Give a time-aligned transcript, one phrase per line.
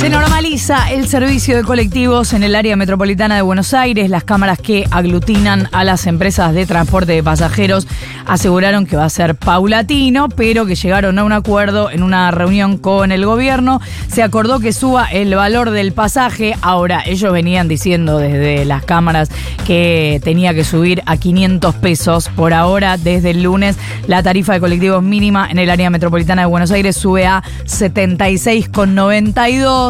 [0.00, 4.08] Se normaliza el servicio de colectivos en el área metropolitana de Buenos Aires.
[4.08, 7.86] Las cámaras que aglutinan a las empresas de transporte de pasajeros
[8.24, 12.78] aseguraron que va a ser paulatino, pero que llegaron a un acuerdo en una reunión
[12.78, 13.82] con el gobierno.
[14.08, 16.56] Se acordó que suba el valor del pasaje.
[16.62, 19.28] Ahora, ellos venían diciendo desde las cámaras
[19.66, 22.30] que tenía que subir a 500 pesos.
[22.34, 23.76] Por ahora, desde el lunes,
[24.06, 29.89] la tarifa de colectivos mínima en el área metropolitana de Buenos Aires sube a 76,92.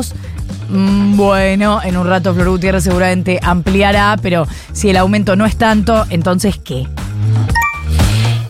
[0.68, 5.56] Mm, Bueno, en un rato Flor Gutiérrez seguramente ampliará, pero si el aumento no es
[5.56, 6.86] tanto, entonces ¿qué?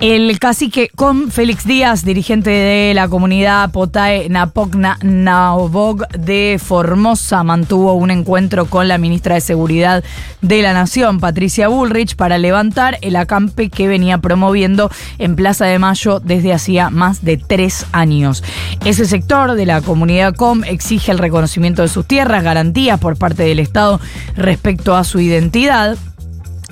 [0.01, 7.93] El cacique con Félix Díaz, dirigente de la comunidad Potae Napocna Naobog de Formosa, mantuvo
[7.93, 10.03] un encuentro con la ministra de Seguridad
[10.41, 15.79] de la Nación, Patricia Bullrich, para levantar el acampe que venía promoviendo en Plaza de
[15.79, 18.43] Mayo desde hacía más de tres años.
[18.87, 23.43] Ese sector de la comunidad COM exige el reconocimiento de sus tierras, garantías por parte
[23.43, 24.01] del Estado
[24.35, 25.99] respecto a su identidad.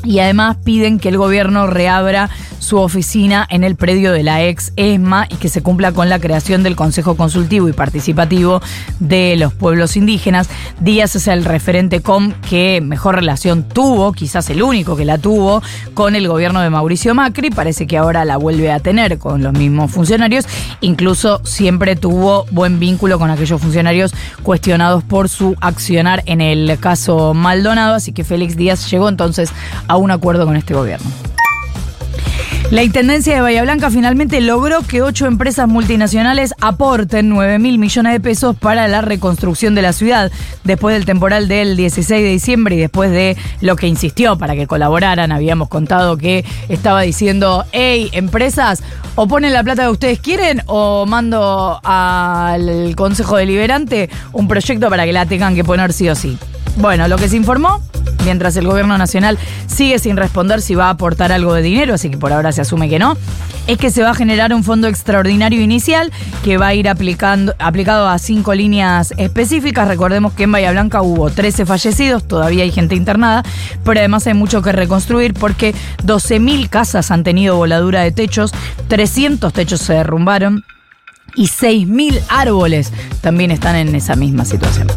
[0.05, 4.73] Y además piden que el gobierno reabra su oficina en el predio de la ex
[4.77, 8.61] ESMA y que se cumpla con la creación del Consejo Consultivo y Participativo
[9.01, 10.51] de los Pueblos Indígenas.
[10.81, 15.63] Díaz es el referente COM que mejor relación tuvo, quizás el único que la tuvo,
[15.95, 17.51] con el gobierno de Mauricio Macri.
[17.51, 20.45] Parece que ahora la vuelve a tener con los mismos funcionarios.
[20.81, 24.13] Incluso siempre tuvo buen vínculo con aquellos funcionarios
[24.43, 27.95] cuestionados por su accionar en el caso Maldonado.
[27.95, 29.51] Así que Félix Díaz llegó entonces
[29.89, 31.09] a un acuerdo con este gobierno.
[32.71, 38.13] La Intendencia de Bahía Blanca finalmente logró que ocho empresas multinacionales aporten 9 mil millones
[38.13, 40.31] de pesos para la reconstrucción de la ciudad.
[40.65, 44.67] Después del temporal del 16 de diciembre y después de lo que insistió para que
[44.67, 48.83] colaboraran, habíamos contado que estaba diciendo, hey, empresas,
[49.15, 55.07] o ponen la plata que ustedes quieren o mando al Consejo Deliberante un proyecto para
[55.07, 56.37] que la tengan que poner sí o sí.
[56.77, 57.81] Bueno, lo que se informó,
[58.29, 62.11] mientras el gobierno nacional sigue sin responder si va a aportar algo de dinero, así
[62.11, 63.17] que por ahora se asume que no,
[63.67, 66.13] es que se va a generar un fondo extraordinario inicial
[66.45, 69.89] que va a ir aplicando, aplicado a cinco líneas específicas.
[69.89, 73.43] Recordemos que en Bahía Blanca hubo 13 fallecidos, todavía hay gente internada,
[73.83, 75.75] pero además hay mucho que reconstruir porque
[76.05, 78.53] 12.000 casas han tenido voladura de techos,
[78.89, 80.65] 300 techos se derrumbaron
[81.35, 84.89] y 6.000 árboles también están en esa misma situación.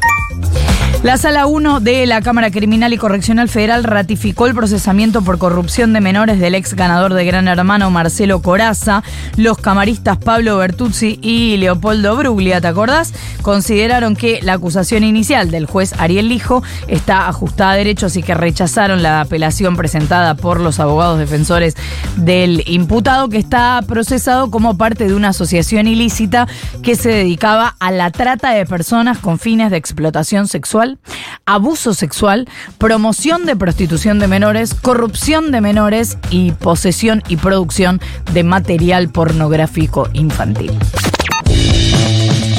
[1.03, 5.93] La Sala 1 de la Cámara Criminal y Correccional Federal ratificó el procesamiento por corrupción
[5.93, 9.01] de menores del ex ganador de Gran Hermano Marcelo Coraza.
[9.35, 13.13] Los camaristas Pablo Bertuzzi y Leopoldo Bruglia, ¿te acordás?
[13.41, 18.35] Consideraron que la acusación inicial del juez Ariel Lijo está ajustada a derecho, así que
[18.35, 21.75] rechazaron la apelación presentada por los abogados defensores
[22.17, 26.47] del imputado, que está procesado como parte de una asociación ilícita
[26.83, 30.90] que se dedicaba a la trata de personas con fines de explotación sexual
[31.45, 32.47] abuso sexual,
[32.77, 37.99] promoción de prostitución de menores, corrupción de menores y posesión y producción
[38.33, 40.71] de material pornográfico infantil.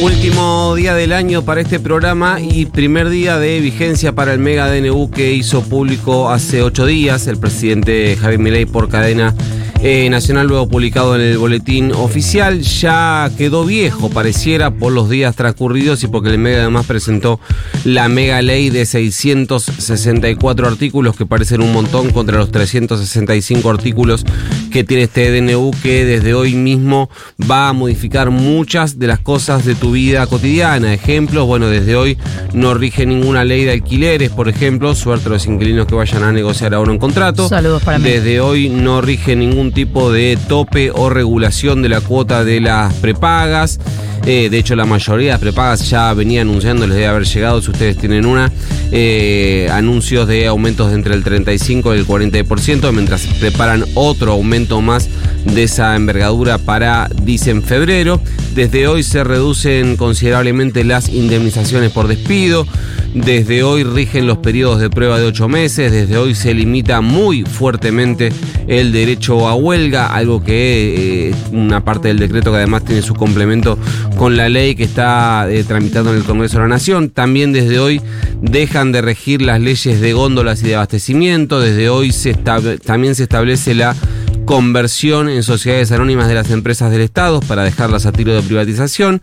[0.00, 4.68] Último día del año para este programa y primer día de vigencia para el Mega
[4.68, 9.32] DNU que hizo público hace ocho días el presidente Javier Milei por cadena
[9.84, 12.60] eh, nacional, luego publicado en el boletín oficial.
[12.62, 17.40] Ya quedó viejo, pareciera, por los días transcurridos y porque el Mega además presentó
[17.84, 24.24] la mega ley de 664 artículos, que parecen un montón contra los 365 artículos
[24.70, 27.10] que tiene este DNU, que desde hoy mismo
[27.50, 30.94] va a modificar muchas de las cosas de tu vida cotidiana.
[30.94, 32.16] Ejemplos, bueno, desde hoy
[32.54, 36.30] no rige ninguna ley de alquileres, por ejemplo, suerte a los inquilinos que vayan a
[36.30, 37.48] negociar ahora un contrato.
[37.48, 38.04] Saludos para mí.
[38.04, 42.94] Desde hoy no rige ningún tipo de tope o regulación de la cuota de las
[42.94, 43.78] prepagas.
[44.24, 47.60] Eh, de hecho, la mayoría de las prepagas ya venía anunciando, les debe haber llegado,
[47.60, 48.52] si ustedes tienen una,
[48.92, 54.80] eh, anuncios de aumentos de entre el 35 y el 40%, mientras preparan otro aumento
[54.80, 55.08] más
[55.44, 58.20] de esa envergadura para, dicen, febrero.
[58.54, 62.66] Desde hoy se reducen considerablemente las indemnizaciones por despido.
[63.14, 65.92] Desde hoy rigen los periodos de prueba de ocho meses.
[65.92, 68.32] Desde hoy se limita muy fuertemente
[68.66, 73.14] el derecho a huelga, algo que eh, una parte del decreto que además tiene su
[73.14, 73.78] complemento
[74.16, 77.10] con la ley que está eh, tramitando en el Congreso de la Nación.
[77.10, 78.00] También desde hoy
[78.40, 81.60] dejan de regir las leyes de góndolas y de abastecimiento.
[81.60, 82.14] Desde hoy
[82.84, 83.94] también se establece la
[84.52, 89.22] conversión en sociedades anónimas de las empresas del Estado para dejarlas a tiro de privatización.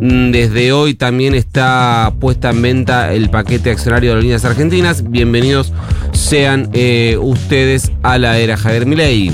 [0.00, 5.10] Mm, Desde hoy también está puesta en venta el paquete accionario de las líneas argentinas.
[5.10, 5.72] Bienvenidos
[6.12, 9.32] sean eh, ustedes a la era Javier Milei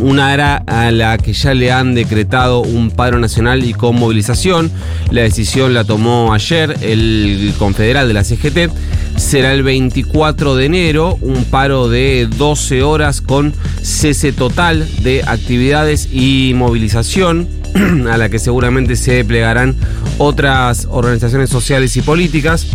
[0.00, 4.70] una era a la que ya le han decretado un paro nacional y con movilización.
[5.10, 8.70] La decisión la tomó ayer el confederal de la CGT.
[9.16, 16.08] Será el 24 de enero, un paro de 12 horas con cese total de actividades
[16.12, 17.48] y movilización,
[18.10, 19.74] a la que seguramente se plegarán
[20.18, 22.66] otras organizaciones sociales y políticas.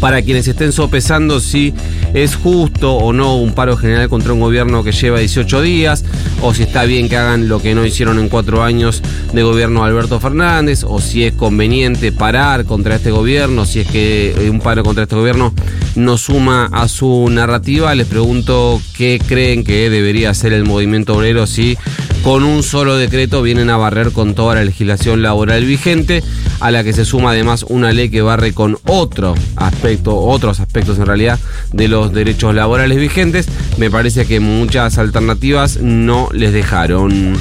[0.00, 1.72] Para quienes estén sopesando si
[2.16, 6.02] es justo o no un paro general contra un gobierno que lleva 18 días,
[6.40, 9.02] o si está bien que hagan lo que no hicieron en cuatro años
[9.34, 14.48] de gobierno Alberto Fernández, o si es conveniente parar contra este gobierno, si es que
[14.50, 15.52] un paro contra este gobierno
[15.94, 21.46] no suma a su narrativa, les pregunto qué creen que debería hacer el movimiento obrero
[21.46, 21.76] si
[22.26, 26.24] con un solo decreto vienen a barrer con toda la legislación laboral vigente,
[26.58, 30.98] a la que se suma además una ley que barre con otro aspecto, otros aspectos
[30.98, 31.38] en realidad
[31.72, 33.46] de los derechos laborales vigentes.
[33.78, 37.38] Me parece que muchas alternativas no les dejaron.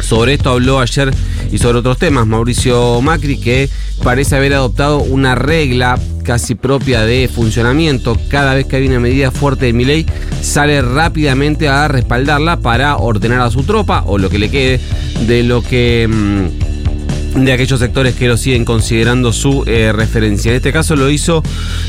[0.00, 1.14] Sobre esto habló ayer
[1.52, 3.70] y sobre otros temas Mauricio Macri, que
[4.06, 8.16] parece haber adoptado una regla casi propia de funcionamiento.
[8.28, 10.06] Cada vez que hay una medida fuerte de mi ley,
[10.42, 14.78] sale rápidamente a respaldarla para ordenar a su tropa o lo que le quede
[15.26, 16.06] de lo que.
[16.08, 20.52] Mmm, de aquellos sectores que lo siguen considerando su eh, referencia.
[20.52, 21.42] En este caso lo hizo,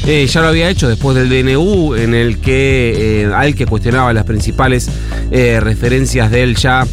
[0.08, 4.12] eh, ya lo había hecho después del DNU, en el que eh, al que cuestionaba
[4.12, 4.90] las principales
[5.30, 6.86] referencias de él ya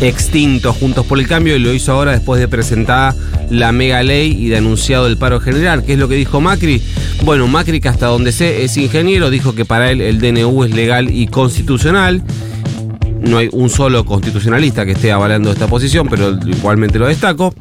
[0.00, 3.14] extinto Juntos por el Cambio y lo hizo ahora después de presentada
[3.50, 5.84] la mega ley y de anunciado el paro general.
[5.84, 6.82] ¿Qué es lo que dijo Macri?
[7.24, 10.74] Bueno, Macri que hasta donde sé es ingeniero, dijo que para él el DNU es
[10.74, 12.22] legal y constitucional
[13.20, 17.54] no hay un solo constitucionalista que esté avalando esta posición, pero igualmente lo destaco.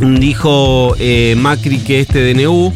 [0.00, 2.72] Dijo eh, Macri que este DNU,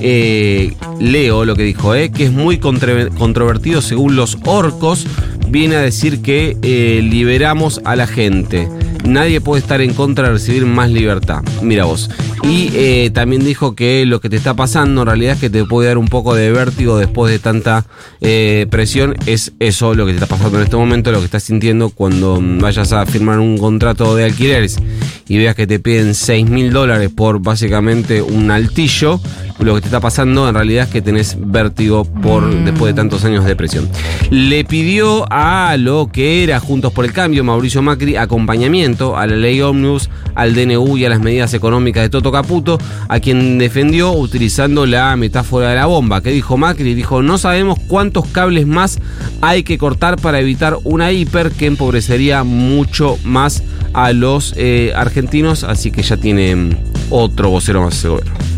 [0.00, 5.06] eh, leo lo que dijo, eh, que es muy controvertido según los orcos,
[5.50, 8.68] viene a decir que eh, liberamos a la gente.
[9.04, 11.42] Nadie puede estar en contra de recibir más libertad.
[11.62, 12.10] Mira vos.
[12.42, 15.64] Y eh, también dijo que lo que te está pasando en realidad es que te
[15.64, 17.84] puede dar un poco de vértigo después de tanta
[18.20, 19.16] eh, presión.
[19.26, 22.38] Es eso lo que te está pasando en este momento, lo que estás sintiendo cuando
[22.40, 24.78] vayas a firmar un contrato de alquileres
[25.26, 29.20] y veas que te piden 6 mil dólares por básicamente un altillo.
[29.60, 32.64] Lo que te está pasando en realidad es que tenés vértigo por Mm.
[32.64, 33.88] después de tantos años de presión.
[34.30, 39.36] Le pidió a lo que era Juntos por el Cambio, Mauricio Macri, acompañamiento a la
[39.36, 42.78] ley Omnibus, al DNU y a las medidas económicas de Toto Caputo,
[43.08, 46.20] a quien defendió utilizando la metáfora de la bomba.
[46.22, 46.94] que dijo Macri?
[46.94, 48.98] Dijo, no sabemos cuántos cables más
[49.40, 53.62] hay que cortar para evitar una hiper que empobrecería mucho más
[53.92, 56.70] a los eh, argentinos, así que ya tiene mm,
[57.10, 58.57] otro vocero más gobierno.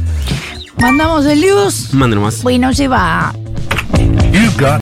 [0.80, 1.92] Mandamos el news.
[1.92, 2.42] Mándenos más.
[2.42, 3.34] Bueno, se va.
[4.32, 4.78] You got